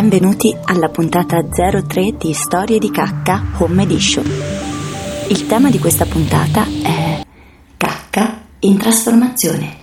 [0.00, 4.24] Benvenuti alla puntata 03 di Storie di cacca Home Edition.
[5.28, 7.22] Il tema di questa puntata è
[7.76, 9.76] cacca in trasformazione.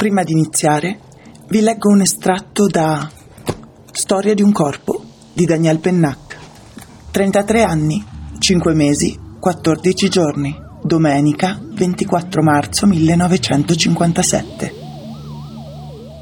[0.00, 0.98] Prima di iniziare,
[1.46, 3.08] vi leggo un estratto da
[3.92, 6.36] Storia di un corpo di Daniel Pennac.
[7.12, 8.04] 33 anni,
[8.40, 14.74] 5 mesi, 14 giorni domenica 24 marzo 1957.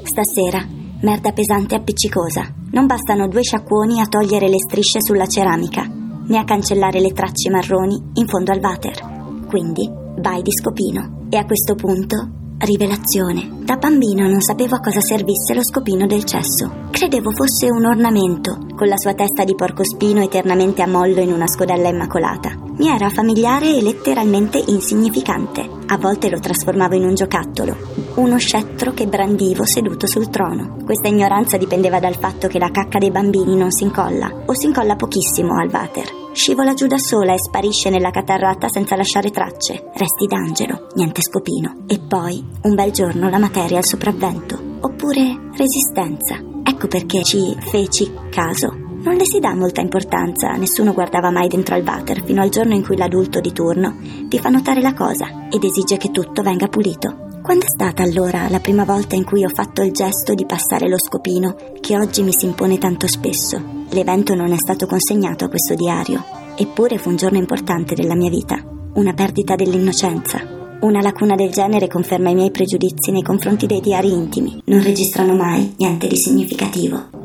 [0.03, 0.65] Stasera,
[1.01, 2.51] merda pesante e appiccicosa.
[2.71, 7.51] Non bastano due sciacquoni a togliere le strisce sulla ceramica, né a cancellare le tracce
[7.51, 9.45] marroni in fondo al water.
[9.47, 11.27] Quindi, vai di scopino.
[11.29, 12.29] E a questo punto,
[12.65, 13.49] rivelazione.
[13.63, 16.87] Da bambino non sapevo a cosa servisse lo scopino del cesso.
[16.91, 21.47] Credevo fosse un ornamento, con la sua testa di porcospino eternamente a mollo in una
[21.47, 22.55] scodella immacolata.
[22.77, 25.65] Mi era familiare e letteralmente insignificante.
[25.87, 27.77] A volte lo trasformavo in un giocattolo,
[28.15, 30.75] uno scettro che brandivo seduto sul trono.
[30.83, 34.65] Questa ignoranza dipendeva dal fatto che la cacca dei bambini non si incolla, o si
[34.65, 36.21] incolla pochissimo al water.
[36.33, 39.91] Scivola giù da sola e sparisce nella catarrata senza lasciare tracce.
[39.95, 41.85] Resti d'angelo, niente scopino.
[41.87, 44.59] E poi, un bel giorno, la materia al sopravvento.
[44.81, 46.35] Oppure resistenza.
[46.63, 51.75] Ecco perché ci feci caso non le si dà molta importanza, nessuno guardava mai dentro
[51.75, 55.47] al water fino al giorno in cui l'adulto di turno vi fa notare la cosa
[55.49, 57.39] ed esige che tutto venga pulito.
[57.41, 60.87] Quando è stata allora la prima volta in cui ho fatto il gesto di passare
[60.87, 63.61] lo scopino che oggi mi si impone tanto spesso?
[63.89, 66.23] L'evento non è stato consegnato a questo diario,
[66.55, 70.61] eppure fu un giorno importante della mia vita, una perdita dell'innocenza.
[70.79, 74.61] Una lacuna del genere conferma i miei pregiudizi nei confronti dei diari intimi.
[74.65, 77.22] Non registrano mai niente di significativo.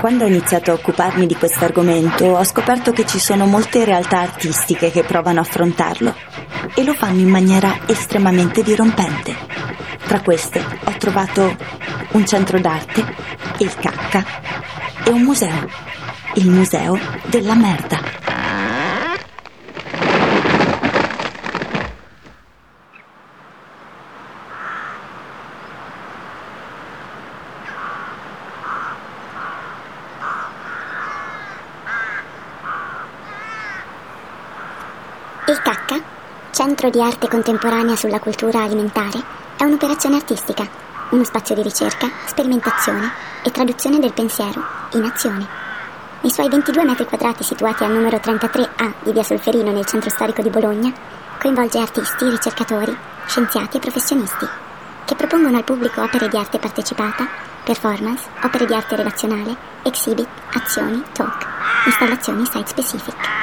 [0.00, 4.20] Quando ho iniziato a occuparmi di questo argomento ho scoperto che ci sono molte realtà
[4.20, 6.14] artistiche che provano a affrontarlo
[6.74, 9.36] e lo fanno in maniera estremamente dirompente.
[10.06, 11.54] Tra queste ho trovato
[12.12, 13.04] un centro d'arte,
[13.58, 14.24] il Cacca,
[15.04, 15.68] e un museo,
[16.36, 18.19] il Museo della Merda.
[35.50, 36.00] Il CACCA,
[36.52, 39.20] Centro di Arte Contemporanea sulla Cultura Alimentare,
[39.56, 40.64] è un'operazione artistica,
[41.08, 43.10] uno spazio di ricerca, sperimentazione
[43.42, 44.62] e traduzione del pensiero
[44.92, 45.44] in azione.
[46.20, 50.40] Nei suoi 22 metri quadrati situati al numero 33A di Via Solferino nel centro storico
[50.40, 50.92] di Bologna,
[51.40, 52.96] coinvolge artisti, ricercatori,
[53.26, 54.46] scienziati e professionisti,
[55.04, 57.26] che propongono al pubblico opere di arte partecipata,
[57.64, 61.44] performance, opere di arte relazionale, exhibit, azioni, talk,
[61.86, 63.39] installazioni site specific.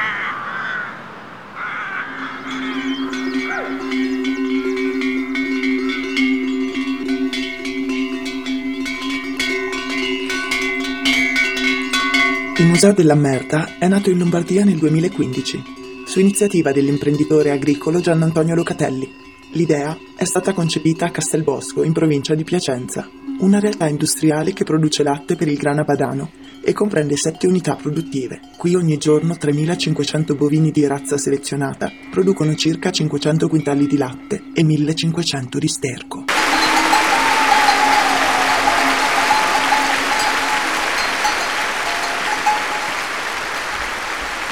[12.77, 15.63] Museo della Merda è nato in Lombardia nel 2015,
[16.05, 19.11] su iniziativa dell'imprenditore agricolo Gian Antonio Locatelli.
[19.53, 25.01] L'idea è stata concepita a Castelbosco, in provincia di Piacenza, una realtà industriale che produce
[25.01, 26.29] latte per il grana padano
[26.63, 28.41] e comprende sette unità produttive.
[28.57, 34.61] Qui ogni giorno 3.500 bovini di razza selezionata producono circa 500 quintali di latte e
[34.61, 36.36] 1.500 di sterco.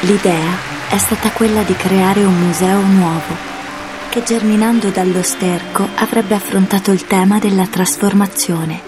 [0.06, 0.56] L'idea
[0.88, 3.34] è stata quella di creare un museo nuovo,
[4.10, 8.80] che germinando dallo sterco avrebbe affrontato il tema della trasformazione,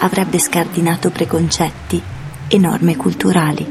[0.00, 2.02] avrebbe scardinato preconcetti
[2.46, 3.64] e norme culturali.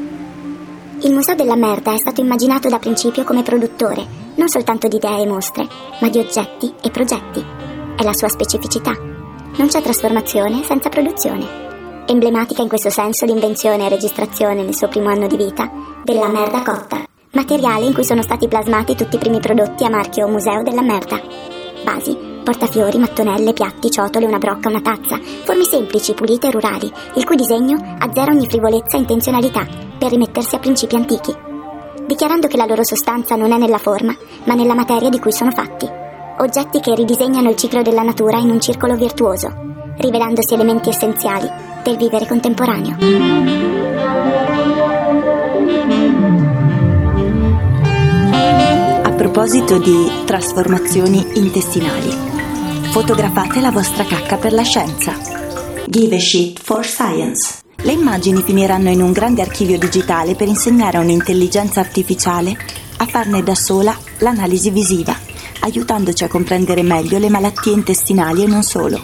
[1.02, 5.22] Il Museo della Merda è stato immaginato da principio come produttore, non soltanto di idee
[5.22, 5.68] e mostre,
[6.00, 7.44] ma di oggetti e progetti.
[7.96, 8.90] È la sua specificità.
[8.90, 12.04] Non c'è trasformazione senza produzione.
[12.04, 16.62] Emblematica in questo senso l'invenzione e registrazione nel suo primo anno di vita della merda
[16.62, 20.82] cotta, materiale in cui sono stati plasmati tutti i primi prodotti a marchio Museo della
[20.82, 21.20] Merda.
[21.84, 27.24] Basi, portafiori, mattonelle, piatti, ciotole, una brocca, una tazza, forme semplici, pulite e rurali, il
[27.24, 29.66] cui disegno azzera ogni frivolezza e intenzionalità
[29.98, 31.34] per rimettersi a principi antichi,
[32.06, 34.14] dichiarando che la loro sostanza non è nella forma,
[34.44, 35.88] ma nella materia di cui sono fatti.
[36.38, 39.52] Oggetti che ridisegnano il ciclo della natura in un circolo virtuoso,
[39.98, 41.48] rivelandosi elementi essenziali
[41.84, 43.71] del vivere contemporaneo.
[49.32, 52.10] Proposito di trasformazioni intestinali,
[52.90, 55.16] fotografate la vostra cacca per la scienza.
[55.86, 57.60] Give a shit for science.
[57.76, 62.54] Le immagini finiranno in un grande archivio digitale per insegnare a un'intelligenza artificiale
[62.98, 65.16] a farne da sola l'analisi visiva,
[65.60, 69.00] aiutandoci a comprendere meglio le malattie intestinali e non solo.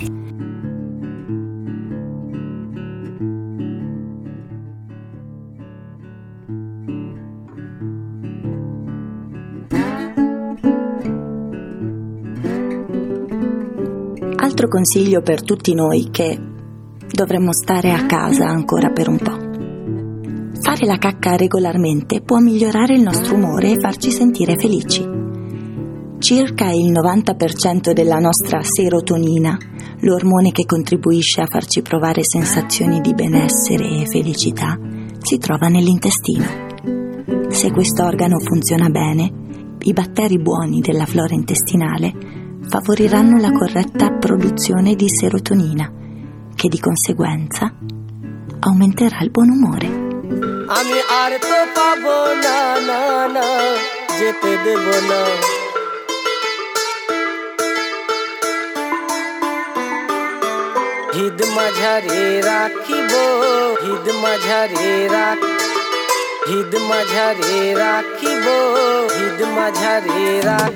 [14.68, 16.38] Consiglio per tutti noi che
[17.10, 20.60] dovremmo stare a casa ancora per un po'.
[20.60, 25.02] Fare la cacca regolarmente può migliorare il nostro umore e farci sentire felici.
[26.18, 29.56] Circa il 90% della nostra serotonina,
[30.00, 34.78] l'ormone che contribuisce a farci provare sensazioni di benessere e felicità,
[35.18, 36.44] si trova nell'intestino.
[37.48, 39.32] Se questo organo funziona bene,
[39.80, 45.85] i batteri buoni della flora intestinale favoriranno la corretta produzione di serotonina
[46.55, 47.73] che di conseguenza
[48.59, 49.89] aumenterà il buon umore.
[50.79, 52.59] আমি আর তো পাবো না
[52.89, 53.01] না
[53.35, 53.47] না
[54.17, 55.21] যেতে দেব না
[61.15, 63.11] হিদ মাঝারে রাখিব
[63.83, 65.39] হিদ মাঝারে রাখ
[66.49, 67.53] হিদ মাঝারে
[67.83, 68.45] রাখিব
[69.17, 70.71] হিদ মাঝারে রাখ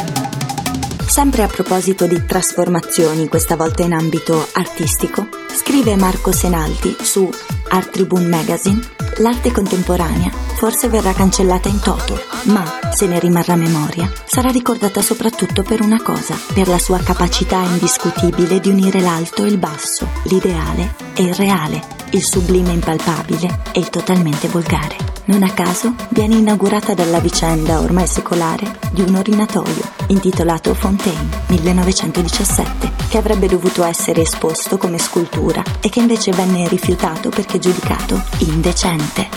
[1.12, 7.30] Sempre a proposito di trasformazioni, questa volta in ambito artistico, scrive Marco Senaldi su
[7.68, 8.80] Art Tribune Magazine,
[9.18, 12.64] l'arte contemporanea forse verrà cancellata in toto, ma
[12.94, 18.58] se ne rimarrà memoria, sarà ricordata soprattutto per una cosa, per la sua capacità indiscutibile
[18.58, 21.82] di unire l'alto e il basso, l'ideale e il reale,
[22.12, 25.11] il sublime impalpabile e il totalmente volgare.
[25.24, 32.90] Non a caso viene inaugurata dalla vicenda ormai secolare di un orinatoio intitolato Fontaine 1917,
[33.08, 39.28] che avrebbe dovuto essere esposto come scultura e che invece venne rifiutato perché giudicato indecente.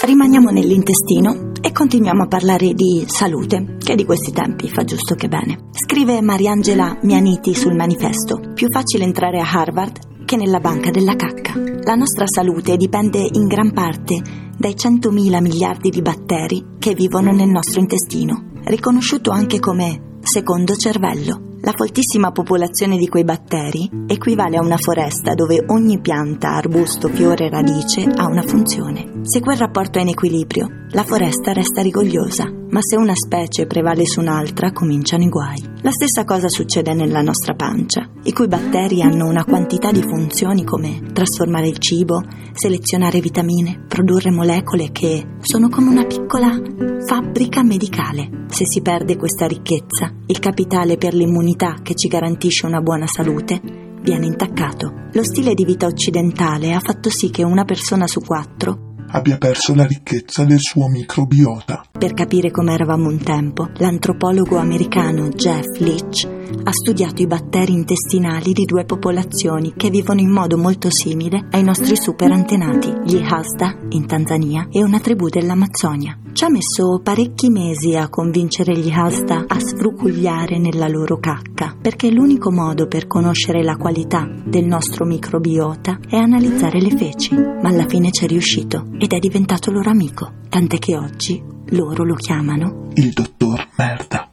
[0.00, 5.28] Rimaniamo nell'intestino e continuiamo a parlare di salute, che di questi tempi fa giusto che
[5.28, 5.66] bene.
[5.90, 11.54] Scrive Mariangela Mianiti sul manifesto, più facile entrare a Harvard che nella banca della cacca.
[11.82, 14.20] La nostra salute dipende in gran parte
[14.54, 21.56] dai 100.000 miliardi di batteri che vivono nel nostro intestino, riconosciuto anche come secondo cervello.
[21.62, 27.48] La foltissima popolazione di quei batteri equivale a una foresta dove ogni pianta, arbusto, fiore,
[27.48, 29.22] radice ha una funzione.
[29.22, 34.06] Se quel rapporto è in equilibrio, la foresta resta rigogliosa, ma se una specie prevale
[34.06, 35.62] su un'altra cominciano i guai.
[35.82, 40.64] La stessa cosa succede nella nostra pancia, i cui batteri hanno una quantità di funzioni
[40.64, 42.22] come trasformare il cibo,
[42.52, 46.58] selezionare vitamine, produrre molecole che sono come una piccola
[47.06, 48.46] fabbrica medicale.
[48.48, 53.60] Se si perde questa ricchezza, il capitale per l'immunità che ci garantisce una buona salute
[54.00, 55.06] viene intaccato.
[55.12, 59.74] Lo stile di vita occidentale ha fatto sì che una persona su quattro abbia perso
[59.74, 61.87] la ricchezza del suo microbiota.
[61.98, 66.28] Per capire come eravamo un tempo, l'antropologo americano Jeff Leach
[66.62, 71.64] ha studiato i batteri intestinali di due popolazioni che vivono in modo molto simile ai
[71.64, 76.16] nostri super antenati, gli Hasda in Tanzania e una tribù dell'Amazzonia.
[76.32, 82.12] Ci ha messo parecchi mesi a convincere gli Hasda a sfrucugliare nella loro cacca, perché
[82.12, 87.88] l'unico modo per conoscere la qualità del nostro microbiota è analizzare le feci, ma alla
[87.88, 92.88] fine ci è riuscito ed è diventato loro amico, tant'è che oggi loro lo chiamano
[92.94, 94.30] il dottor merda.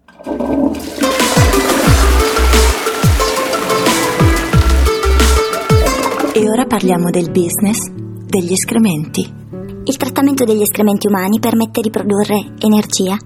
[6.33, 9.33] E ora parliamo del business degli escrementi.
[9.83, 13.17] Il trattamento degli escrementi umani permette di produrre energia,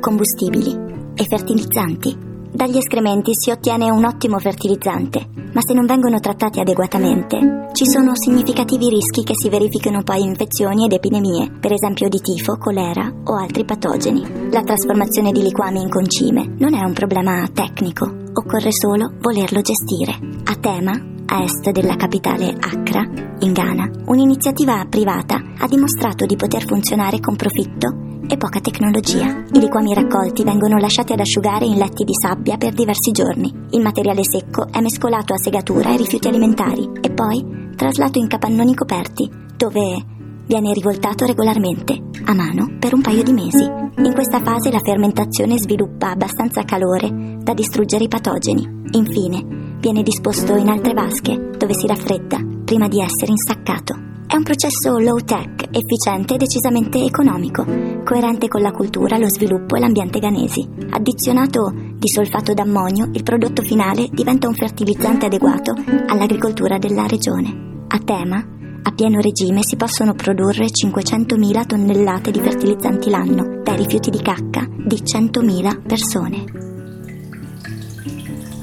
[0.00, 0.74] combustibili
[1.14, 2.25] e fertilizzanti.
[2.56, 8.16] Dagli escrementi si ottiene un ottimo fertilizzante, ma se non vengono trattati adeguatamente, ci sono
[8.16, 13.36] significativi rischi che si verifichino poi infezioni ed epidemie, per esempio di tifo, colera o
[13.36, 14.48] altri patogeni.
[14.50, 20.18] La trasformazione di liquami in concime non è un problema tecnico, occorre solo volerlo gestire.
[20.44, 23.02] A tema a est della capitale Accra,
[23.40, 27.95] in Ghana, un'iniziativa privata ha dimostrato di poter funzionare con profitto
[28.28, 29.44] e poca tecnologia.
[29.52, 33.52] I liquami raccolti vengono lasciati ad asciugare in letti di sabbia per diversi giorni.
[33.70, 38.74] Il materiale secco è mescolato a segatura e rifiuti alimentari e poi traslato in capannoni
[38.74, 40.14] coperti, dove
[40.46, 43.62] viene rivoltato regolarmente, a mano, per un paio di mesi.
[43.62, 48.84] In questa fase la fermentazione sviluppa abbastanza calore da distruggere i patogeni.
[48.92, 54.05] Infine, viene disposto in altre vasche dove si raffredda prima di essere insaccato.
[54.28, 57.64] È un processo low-tech, efficiente e decisamente economico,
[58.04, 60.68] coerente con la cultura, lo sviluppo e l'ambiente ghanesi.
[60.90, 65.74] Addizionato di solfato d'ammonio, il prodotto finale diventa un fertilizzante adeguato
[66.08, 67.84] all'agricoltura della regione.
[67.86, 68.44] A tema,
[68.82, 74.66] a pieno regime si possono produrre 500.000 tonnellate di fertilizzanti l'anno dai rifiuti di cacca
[74.68, 76.75] di 100.000 persone.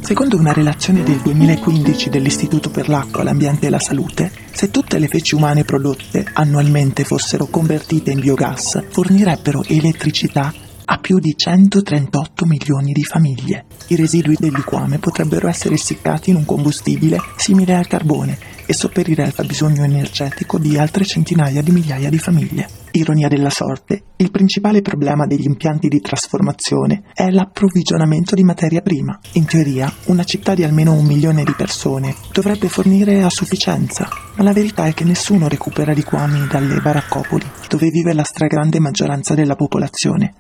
[0.04, 5.08] Secondo una relazione del 2015 dell'Istituto per l'acqua, l'ambiente e la salute, se tutte le
[5.08, 12.92] feci umane prodotte annualmente fossero convertite in biogas, fornirebbero elettricità a più di 138 milioni
[12.92, 13.64] di famiglie.
[13.88, 19.24] I residui del liquame potrebbero essere essiccati in un combustibile simile al carbone e sopperire
[19.24, 22.83] al fabbisogno energetico di altre centinaia di migliaia di famiglie.
[22.96, 29.20] Ironia della sorte, il principale problema degli impianti di trasformazione è l'approvvigionamento di materia prima.
[29.34, 34.44] In teoria, una città di almeno un milione di persone dovrebbe fornire a sufficienza, ma
[34.44, 39.56] la verità è che nessuno recupera liquami dalle baraccopoli, dove vive la stragrande maggioranza della
[39.56, 40.36] popolazione.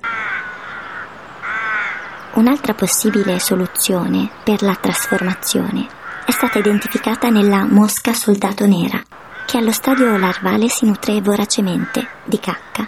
[2.36, 5.88] Un'altra possibile soluzione per la trasformazione
[6.24, 9.01] è stata identificata nella mosca soldato nera,
[9.45, 12.88] che allo stadio larvale si nutre voracemente di cacca,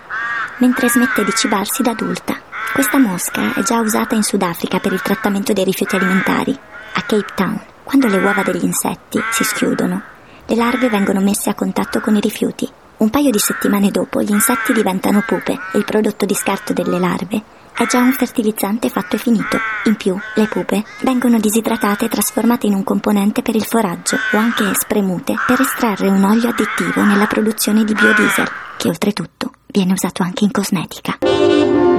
[0.58, 2.40] mentre smette di cibarsi da adulta.
[2.74, 6.58] Questa mosca è già usata in Sudafrica per il trattamento dei rifiuti alimentari,
[6.94, 7.62] a Cape Town.
[7.84, 10.02] Quando le uova degli insetti si schiudono,
[10.46, 12.70] le larve vengono messe a contatto con i rifiuti.
[12.98, 17.00] Un paio di settimane dopo gli insetti diventano pupe e il prodotto di scarto delle
[17.00, 17.44] larve
[17.78, 19.58] è già un fertilizzante fatto e finito.
[19.86, 24.38] In più, le pupe vengono disidratate e trasformate in un componente per il foraggio o
[24.38, 30.24] anche spremute per estrarre un olio additivo nella produzione di biodiesel, che oltretutto viene usato
[30.24, 31.95] anche in cosmetica.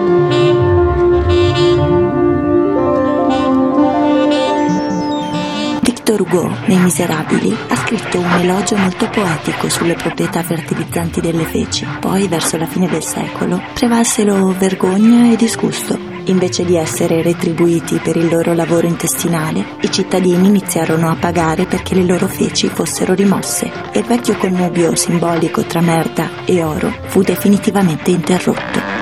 [6.07, 11.85] Victor Hugo, nei Miserabili, ha scritto un elogio molto poetico sulle proprietà fertilizzanti delle feci.
[11.99, 15.99] Poi, verso la fine del secolo, prevalsero vergogna e disgusto.
[16.27, 21.97] Invece di essere retribuiti per il loro lavoro intestinale, i cittadini iniziarono a pagare perché
[21.97, 27.23] le loro feci fossero rimosse e il vecchio connubio simbolico tra merda e oro fu
[27.23, 28.96] definitivamente interrotto.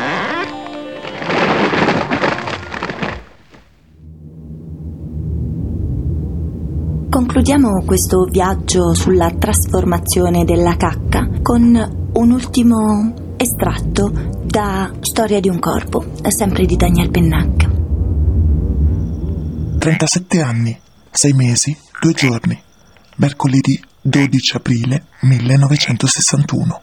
[7.34, 14.08] Concludiamo questo viaggio sulla trasformazione della cacca con un ultimo estratto
[14.44, 17.70] da Storia di un corpo, sempre di Daniel Pennac.
[19.80, 20.78] 37 anni,
[21.10, 22.56] 6 mesi, 2 giorni,
[23.16, 26.82] mercoledì 12 aprile 1961.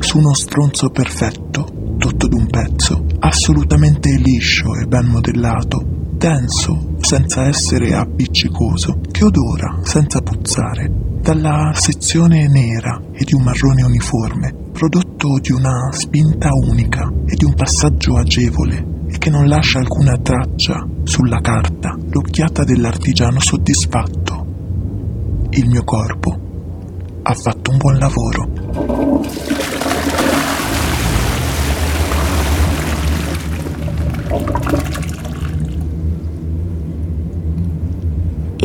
[0.00, 7.94] Su uno stronzo perfetto, tutto d'un pezzo, assolutamente liscio e ben modellato, denso, senza essere
[7.94, 15.52] appiccicoso, che odora senza puzzare, dalla sezione nera e di un marrone uniforme, prodotto di
[15.52, 21.40] una spinta unica e di un passaggio agevole e che non lascia alcuna traccia sulla
[21.40, 24.44] carta, l'occhiata dell'artigiano soddisfatto.
[25.50, 26.38] Il mio corpo
[27.22, 29.55] ha fatto un buon lavoro.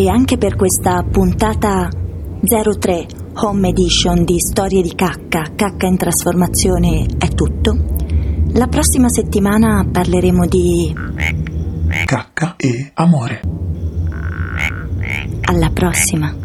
[0.01, 1.87] E anche per questa puntata
[2.41, 3.05] 03
[3.35, 7.77] Home Edition di Storie di cacca, cacca in trasformazione è tutto.
[8.53, 10.91] La prossima settimana parleremo di
[12.05, 13.41] cacca e amore.
[15.43, 16.35] Alla prossima.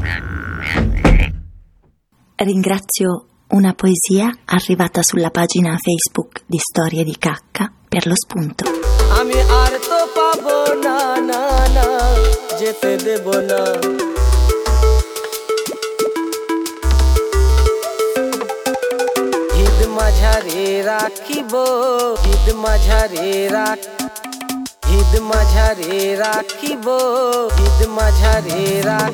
[2.35, 8.76] Ringrazio una poesia arrivata sulla pagina Facebook di Storie di cacca per lo spunto.
[9.19, 9.41] Ami
[9.89, 10.99] তো pabo না
[11.31, 11.43] না
[11.77, 11.87] না,
[12.59, 13.61] যেতে দেব না।
[19.63, 21.53] ঈদ মাঝারে রাখিব,
[22.33, 23.81] ঈদ মাঝারে রাখ
[24.99, 26.87] ঈদ মাঝারে রাখিব,
[27.67, 29.13] ঈদ মাঝারে রাখ